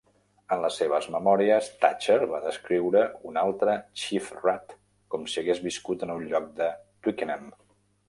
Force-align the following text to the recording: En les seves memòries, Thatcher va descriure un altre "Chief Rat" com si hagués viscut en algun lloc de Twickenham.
En 0.55 0.61
les 0.61 0.77
seves 0.81 1.07
memòries, 1.15 1.69
Thatcher 1.83 2.15
va 2.31 2.39
descriure 2.47 3.05
un 3.33 3.39
altre 3.43 3.77
"Chief 4.05 4.35
Rat" 4.41 4.77
com 5.15 5.31
si 5.35 5.41
hagués 5.45 5.65
viscut 5.71 6.03
en 6.09 6.17
algun 6.19 6.31
lloc 6.37 6.53
de 6.61 6.75
Twickenham. 6.87 7.51